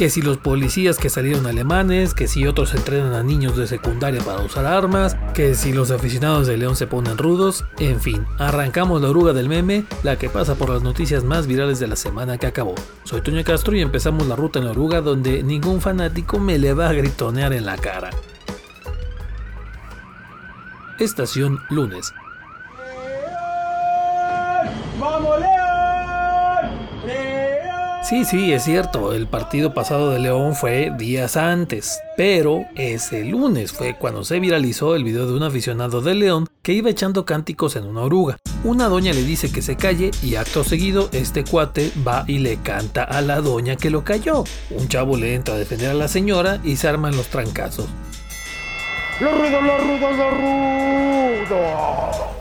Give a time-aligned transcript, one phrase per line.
[0.00, 4.22] que si los policías que salieron alemanes, que si otros entrenan a niños de secundaria
[4.22, 9.02] para usar armas, que si los aficionados de León se ponen rudos, en fin, arrancamos
[9.02, 12.38] la oruga del meme, la que pasa por las noticias más virales de la semana
[12.38, 12.74] que acabó.
[13.04, 16.72] Soy Toño Castro y empezamos la ruta en la oruga donde ningún fanático me le
[16.72, 18.08] va a gritonear en la cara.
[20.98, 22.14] Estación lunes.
[24.98, 25.40] ¡Vamos,
[28.10, 33.70] Sí, sí, es cierto, el partido pasado de León fue días antes, pero ese lunes
[33.70, 37.76] fue cuando se viralizó el video de un aficionado de León que iba echando cánticos
[37.76, 38.38] en una oruga.
[38.64, 42.56] Una doña le dice que se calle y acto seguido este cuate va y le
[42.56, 44.42] canta a la doña que lo cayó.
[44.70, 47.86] Un chavo le entra a defender a la señora y se arman los trancazos.
[49.20, 52.39] ¡Los rudos, los rudos, los rudos!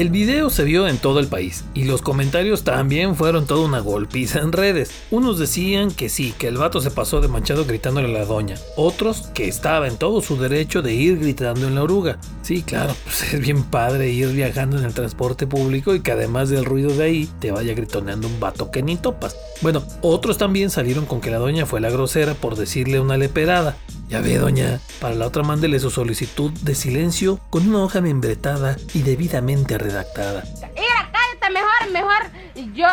[0.00, 3.80] El video se vio en todo el país y los comentarios también fueron toda una
[3.80, 4.90] golpiza en redes.
[5.10, 8.56] Unos decían que sí, que el vato se pasó de manchado gritándole a la doña.
[8.78, 12.18] Otros que estaba en todo su derecho de ir gritando en la oruga.
[12.40, 16.48] Sí, claro, pues es bien padre ir viajando en el transporte público y que además
[16.48, 19.36] del ruido de ahí te vaya gritoneando un vato que ni topas.
[19.60, 23.76] Bueno, otros también salieron con que la doña fue la grosera por decirle una leperada.
[24.10, 28.76] Ya ve, doña, para la otra mándele su solicitud de silencio con una hoja membretada
[28.92, 30.42] y debidamente redactada.
[30.74, 32.74] Mira, cállate mejor, mejor.
[32.74, 32.88] Yo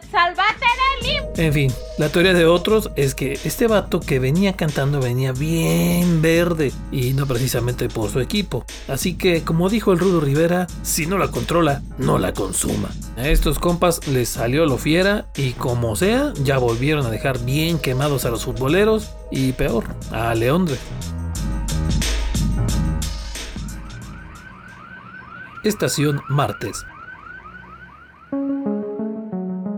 [0.00, 0.66] te salvaste.
[1.36, 6.22] En fin, la teoría de otros es que este vato que venía cantando venía bien
[6.22, 8.64] verde y no precisamente por su equipo.
[8.88, 12.88] Así que, como dijo el Rudo Rivera, si no la controla, no la consuma.
[13.18, 17.78] A estos compas les salió lo fiera y como sea, ya volvieron a dejar bien
[17.78, 20.78] quemados a los futboleros y peor, a Leondre.
[25.62, 26.84] Estación Martes.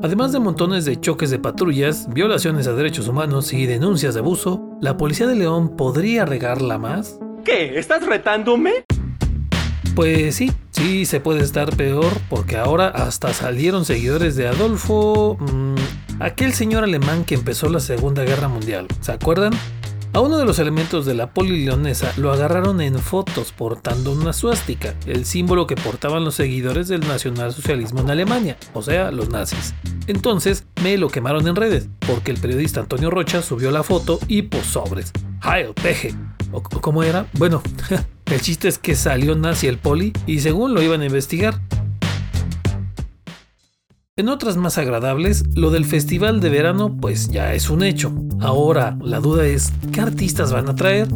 [0.08, 4.78] Además de montones de choques de patrullas, violaciones a derechos humanos y denuncias de abuso,
[4.80, 7.18] ¿la policía de León podría regarla más?
[7.44, 7.78] ¿Qué?
[7.78, 8.86] ¿Estás retándome?
[9.94, 15.36] Pues sí, sí se puede estar peor porque ahora hasta salieron seguidores de Adolfo...
[15.40, 15.74] Mmm,
[16.20, 18.86] aquel señor alemán que empezó la Segunda Guerra Mundial.
[19.02, 19.52] ¿Se acuerdan?
[20.18, 24.32] A uno de los elementos de la poli leonesa lo agarraron en fotos portando una
[24.32, 29.76] suástica, el símbolo que portaban los seguidores del nacionalsocialismo en Alemania, o sea, los nazis.
[30.08, 34.42] Entonces me lo quemaron en redes, porque el periodista Antonio Rocha subió la foto y
[34.42, 35.12] pues sobres.
[35.40, 36.12] ¡Heil peje!
[36.50, 37.28] ¿O cómo era?
[37.34, 37.62] Bueno,
[38.26, 41.60] el chiste es que salió nazi el poli y según lo iban a investigar,
[44.18, 48.12] en otras más agradables, lo del festival de verano pues ya es un hecho.
[48.40, 51.06] Ahora, la duda es, ¿qué artistas van a traer?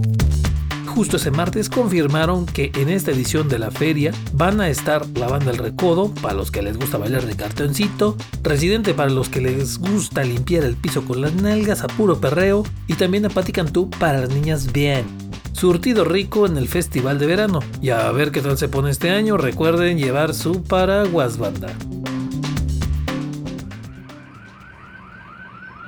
[0.86, 5.26] Justo ese martes confirmaron que en esta edición de la feria van a estar la
[5.26, 9.40] banda El Recodo, para los que les gusta bailar de cartoncito, Residente para los que
[9.40, 13.52] les gusta limpiar el piso con las nalgas a puro perreo, y también a Patti
[13.98, 15.04] para las niñas bien.
[15.52, 17.60] Surtido rico en el festival de verano.
[17.80, 21.74] Y a ver qué tal se pone este año, recuerden llevar su paraguas banda.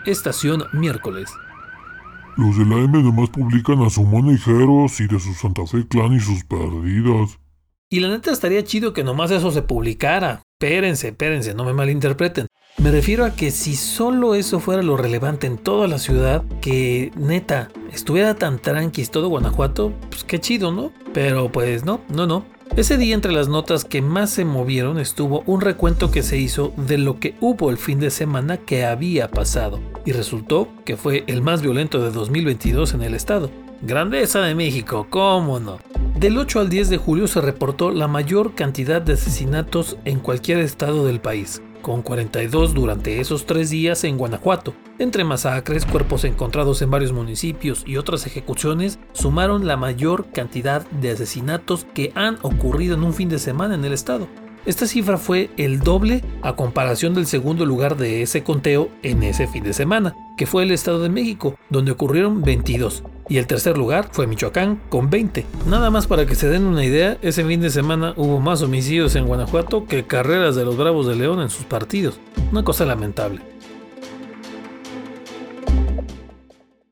[0.07, 1.31] Estación miércoles.
[2.37, 6.13] Los de la M además publican a su Monejeros y de su Santa Fe Clan
[6.13, 7.39] y sus perdidas.
[7.89, 10.43] Y la neta estaría chido que nomás eso se publicara.
[10.61, 12.49] Espérense, espérense, no me malinterpreten.
[12.79, 17.13] Me refiero a que si solo eso fuera lo relevante en toda la ciudad, que
[17.17, 20.93] neta, estuviera tan tranquis todo Guanajuato, pues qué chido, ¿no?
[21.13, 22.45] Pero pues no, no, no.
[22.77, 26.73] Ese día entre las notas que más se movieron estuvo un recuento que se hizo
[26.77, 31.23] de lo que hubo el fin de semana que había pasado, y resultó que fue
[31.29, 33.49] el más violento de 2022 en el estado.
[33.83, 35.79] Grandeza de México, ¿cómo no?
[36.19, 40.59] Del 8 al 10 de julio se reportó la mayor cantidad de asesinatos en cualquier
[40.59, 44.75] estado del país, con 42 durante esos tres días en Guanajuato.
[44.99, 51.11] Entre masacres, cuerpos encontrados en varios municipios y otras ejecuciones, sumaron la mayor cantidad de
[51.11, 54.27] asesinatos que han ocurrido en un fin de semana en el estado.
[54.65, 59.47] Esta cifra fue el doble a comparación del segundo lugar de ese conteo en ese
[59.47, 63.79] fin de semana, que fue el Estado de México, donde ocurrieron 22, y el tercer
[63.79, 65.47] lugar fue Michoacán con 20.
[65.67, 69.17] Nada más para que se den una idea, ese fin de semana hubo más homicidios
[69.17, 72.19] en Guanajuato que carreras de los Bravos de León en sus partidos.
[72.53, 73.41] Una cosa lamentable.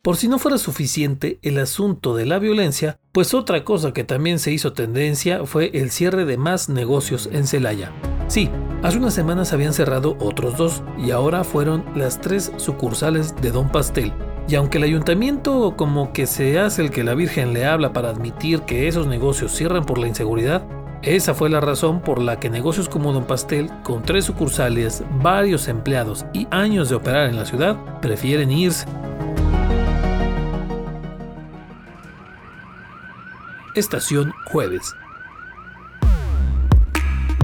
[0.03, 4.41] Por si no fuera suficiente el asunto de la violencia, pues otra cosa que también
[4.41, 7.93] se hizo tendencia fue el cierre de más negocios en Celaya.
[8.27, 8.51] Sí,
[8.83, 13.71] hace unas semanas habían cerrado otros dos y ahora fueron las tres sucursales de Don
[13.71, 14.13] Pastel.
[14.49, 18.11] Y aunque el ayuntamiento como que se hace el que la Virgen le habla para
[18.11, 20.63] admitir que esos negocios cierran por la inseguridad,
[21.03, 25.67] esa fue la razón por la que negocios como Don Pastel, con tres sucursales, varios
[25.69, 28.87] empleados y años de operar en la ciudad, prefieren irse.
[33.75, 34.95] Estación Jueves.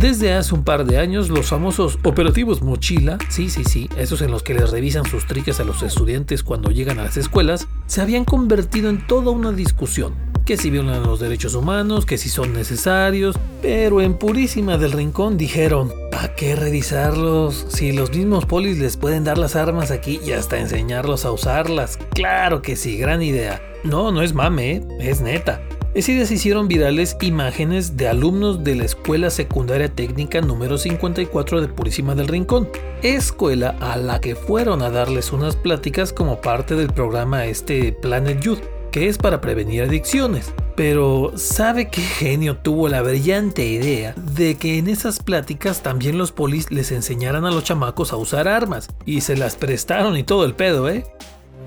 [0.00, 4.30] Desde hace un par de años, los famosos operativos mochila, sí, sí, sí, esos en
[4.30, 8.00] los que les revisan sus triques a los estudiantes cuando llegan a las escuelas, se
[8.00, 10.14] habían convertido en toda una discusión.
[10.44, 15.36] Que si violan los derechos humanos, que si son necesarios, pero en Purísima del Rincón
[15.36, 17.66] dijeron, ¿para qué revisarlos?
[17.68, 21.98] Si los mismos polis les pueden dar las armas aquí y hasta enseñarlos a usarlas.
[22.14, 23.60] Claro que sí, gran idea.
[23.82, 24.82] No, no es mame, ¿eh?
[25.00, 25.60] es neta.
[25.94, 31.62] Ese día se hicieron virales imágenes de alumnos de la Escuela Secundaria Técnica número 54
[31.62, 32.68] de Purísima del Rincón,
[33.02, 38.38] escuela a la que fueron a darles unas pláticas como parte del programa este Planet
[38.38, 40.52] Youth, que es para prevenir adicciones.
[40.76, 46.32] Pero ¿sabe qué genio tuvo la brillante idea de que en esas pláticas también los
[46.32, 48.88] polis les enseñaran a los chamacos a usar armas?
[49.06, 51.06] Y se las prestaron y todo el pedo, ¿eh?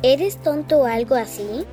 [0.04, 1.66] ¿Eres tonto o algo así?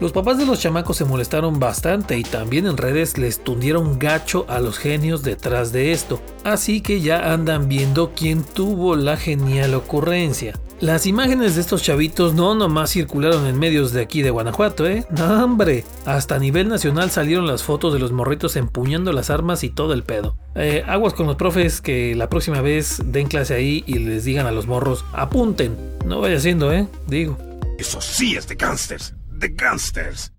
[0.00, 4.46] Los papás de los chamacos se molestaron bastante y también en redes les tundieron gacho
[4.48, 9.74] a los genios detrás de esto, así que ya andan viendo quién tuvo la genial
[9.74, 10.54] ocurrencia.
[10.78, 15.04] Las imágenes de estos chavitos no nomás circularon en medios de aquí de Guanajuato, ¿eh?
[15.10, 15.84] ¡No, hombre!
[16.06, 19.94] Hasta a nivel nacional salieron las fotos de los morritos empuñando las armas y todo
[19.94, 20.36] el pedo.
[20.54, 24.46] Eh, aguas con los profes que la próxima vez den clase ahí y les digan
[24.46, 25.76] a los morros, apunten.
[26.06, 26.86] No vaya siendo, ¿eh?
[27.08, 27.36] Digo.
[27.76, 30.32] Eso sí es de gangsters de gangsters.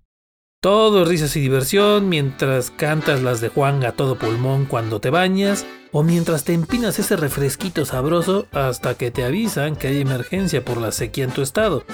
[0.62, 5.64] Todo risas y diversión mientras cantas las de Juan a todo pulmón cuando te bañas
[5.90, 10.76] o mientras te empinas ese refresquito sabroso hasta que te avisan que hay emergencia por
[10.76, 11.84] la sequía en tu estado.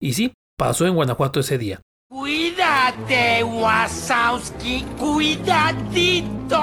[0.00, 1.80] Y sí, pasó en Guanajuato ese día.
[2.08, 6.60] Cuídate, Wasowski, cuidadito.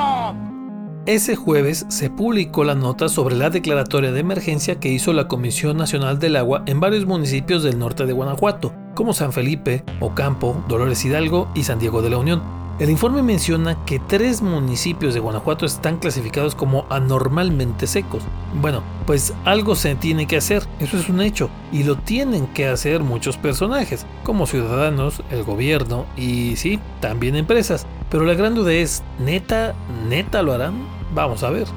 [1.05, 5.75] Ese jueves se publicó la nota sobre la declaratoria de emergencia que hizo la Comisión
[5.75, 11.06] Nacional del Agua en varios municipios del norte de Guanajuato, como San Felipe, Ocampo, Dolores
[11.06, 12.42] Hidalgo y San Diego de la Unión.
[12.80, 18.24] El informe menciona que tres municipios de Guanajuato están clasificados como anormalmente secos.
[18.62, 22.68] Bueno, pues algo se tiene que hacer, eso es un hecho, y lo tienen que
[22.68, 27.88] hacer muchos personajes, como ciudadanos, el gobierno y sí, también empresas.
[28.10, 29.75] Pero la gran duda es, ¿neta,
[30.10, 30.74] neta lo harán?
[31.13, 31.68] Vamos a ver.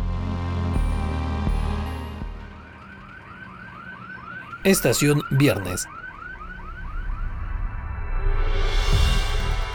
[4.65, 5.87] Estación Viernes.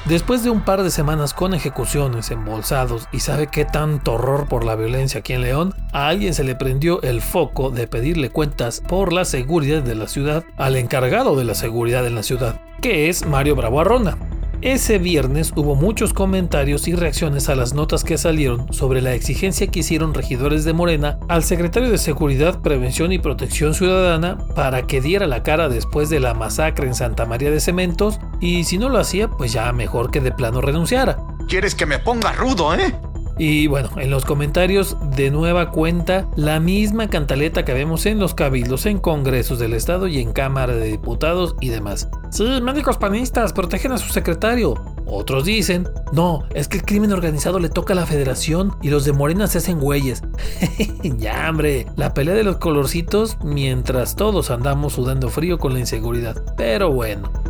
[0.09, 4.63] Después de un par de semanas con ejecuciones, embolsados y sabe qué tanto horror por
[4.63, 8.81] la violencia aquí en León, a alguien se le prendió el foco de pedirle cuentas
[8.87, 13.09] por la seguridad de la ciudad al encargado de la seguridad en la ciudad, que
[13.09, 14.17] es Mario Bravo Arrona.
[14.61, 19.67] Ese viernes hubo muchos comentarios y reacciones a las notas que salieron sobre la exigencia
[19.67, 24.99] que hicieron regidores de Morena al secretario de Seguridad, Prevención y Protección Ciudadana para que
[25.01, 28.89] diera la cara después de la masacre en Santa María de Cementos y si no
[28.89, 31.17] lo hacía, pues ya mejor que de plano renunciara.
[31.47, 32.93] ¿Quieres que me ponga rudo, eh?
[33.39, 38.33] Y bueno, en los comentarios de nueva cuenta, la misma cantaleta que vemos en los
[38.33, 42.09] cabildos, en congresos del Estado y en Cámara de Diputados y demás.
[42.31, 44.73] Sí, médicos panistas, protegen a su secretario.
[45.05, 49.05] Otros dicen, no, es que el crimen organizado le toca a la federación y los
[49.05, 50.23] de Morena se hacen güeyes.
[51.03, 56.43] ya, hombre, la pelea de los colorcitos mientras todos andamos sudando frío con la inseguridad.
[56.57, 57.46] Pero bueno.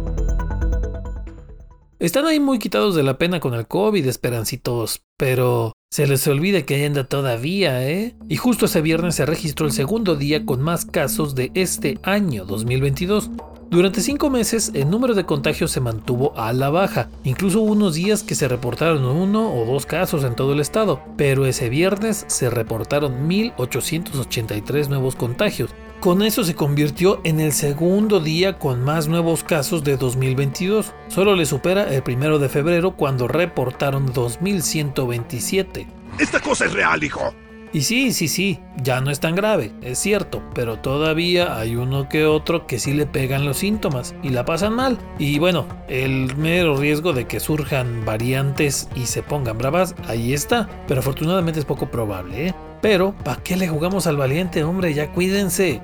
[1.99, 6.61] Están ahí muy quitados de la pena con el COVID, esperancitos, pero se les olvida
[6.61, 8.15] que anda todavía, ¿eh?
[8.29, 12.45] Y justo ese viernes se registró el segundo día con más casos de este año
[12.45, 13.31] 2022.
[13.71, 18.21] Durante cinco meses el número de contagios se mantuvo a la baja, incluso unos días
[18.21, 22.51] que se reportaron uno o dos casos en todo el estado, pero ese viernes se
[22.51, 29.43] reportaron 1.883 nuevos contagios, con eso se convirtió en el segundo día con más nuevos
[29.43, 30.93] casos de 2022.
[31.07, 35.87] Solo le supera el primero de febrero cuando reportaron 2127.
[36.19, 37.33] Esta cosa es real, hijo.
[37.73, 42.07] Y sí, sí, sí, ya no es tan grave, es cierto, pero todavía hay uno
[42.07, 44.97] que otro que sí le pegan los síntomas y la pasan mal.
[45.19, 50.69] Y bueno, el mero riesgo de que surjan variantes y se pongan bravas, ahí está,
[50.87, 52.55] pero afortunadamente es poco probable, ¿eh?
[52.81, 54.93] Pero, ¿para qué le jugamos al valiente, hombre?
[54.93, 55.81] Ya cuídense.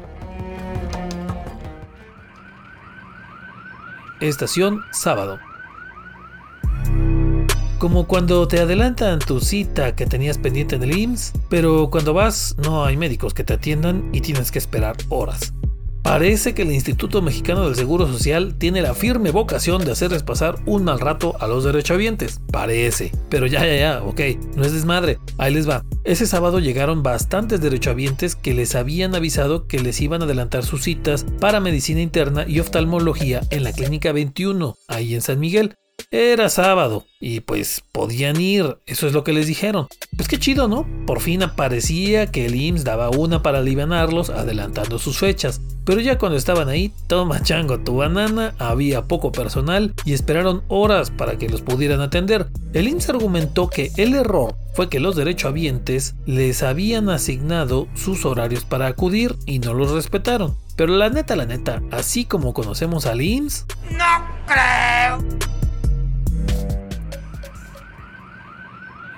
[4.19, 5.39] Estación sábado.
[7.77, 12.55] Como cuando te adelantan tu cita que tenías pendiente en el IMSS, pero cuando vas
[12.63, 15.53] no hay médicos que te atiendan y tienes que esperar horas.
[16.03, 20.55] Parece que el Instituto Mexicano del Seguro Social tiene la firme vocación de hacerles pasar
[20.65, 22.39] un mal rato a los derechohabientes.
[22.51, 23.11] Parece.
[23.29, 24.19] Pero ya, ya, ya, ok,
[24.55, 25.17] no es desmadre.
[25.37, 25.83] Ahí les va.
[26.05, 30.83] Ese sábado llegaron bastantes derechohabientes que les habían avisado que les iban a adelantar sus
[30.83, 35.75] citas para medicina interna y oftalmología en la Clínica 21, ahí en San Miguel.
[36.11, 39.87] Era sábado y pues podían ir, eso es lo que les dijeron.
[40.15, 40.85] Pues qué chido, ¿no?
[41.07, 45.61] Por fin aparecía que el IMSS daba una para alivianarlos adelantando sus fechas.
[45.85, 51.11] Pero ya cuando estaban ahí, toma chango tu banana, había poco personal y esperaron horas
[51.11, 52.47] para que los pudieran atender.
[52.73, 58.65] El IMSS argumentó que el error fue que los derechohabientes les habían asignado sus horarios
[58.65, 60.57] para acudir y no los respetaron.
[60.75, 63.65] Pero la neta, la neta, así como conocemos al IMSS...
[63.91, 64.05] No
[64.45, 65.62] creo.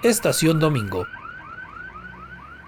[0.05, 1.07] Estación Domingo.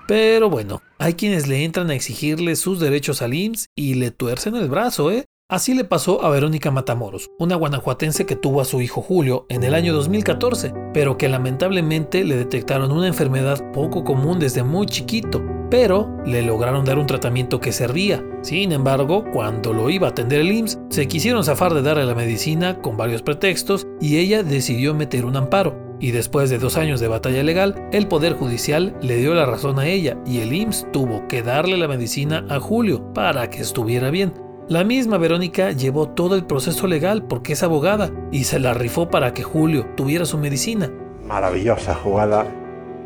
[0.08, 4.56] Pero bueno, hay quienes le entran a exigirle sus derechos al IMSS y le tuercen
[4.56, 5.25] el brazo, ¿eh?
[5.48, 9.63] Así le pasó a Verónica Matamoros, una guanajuatense que tuvo a su hijo Julio en
[9.63, 15.46] el año 2014, pero que lamentablemente le detectaron una enfermedad poco común desde muy chiquito,
[15.70, 18.25] pero le lograron dar un tratamiento que servía.
[18.41, 22.15] Sin embargo, cuando lo iba a atender el IMSS, se quisieron zafar de darle la
[22.15, 25.87] medicina con varios pretextos y ella decidió meter un amparo.
[25.99, 29.79] Y después de dos años de batalla legal, el Poder Judicial le dio la razón
[29.79, 34.11] a ella y el IMSS tuvo que darle la medicina a Julio para que estuviera
[34.11, 34.33] bien.
[34.69, 39.09] La misma Verónica llevó todo el proceso legal porque es abogada y se la rifó
[39.09, 40.91] para que Julio tuviera su medicina.
[41.23, 42.45] Maravillosa jugada.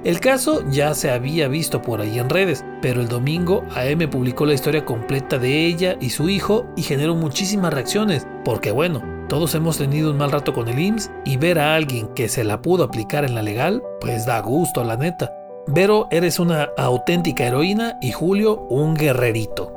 [0.04, 4.48] El caso ya se había visto por ahí en redes, pero el domingo AM publicó
[4.48, 9.56] la historia completa de ella y su hijo y generó muchísimas reacciones, porque bueno, todos
[9.56, 12.62] hemos tenido un mal rato con el IMSS y ver a alguien que se la
[12.62, 15.32] pudo aplicar en la legal, pues da gusto, la neta.
[15.68, 19.72] Vero, eres una auténtica heroína y Julio un guerrerito.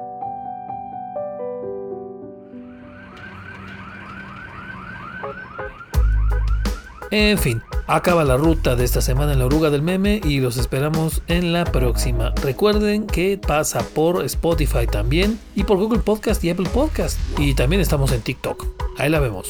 [7.12, 10.56] En fin, acaba la ruta de esta semana en la oruga del meme y los
[10.56, 12.34] esperamos en la próxima.
[12.42, 17.20] Recuerden que pasa por Spotify también y por Google Podcast y Apple Podcast.
[17.38, 18.83] Y también estamos en TikTok.
[18.96, 19.48] Ahí la vemos.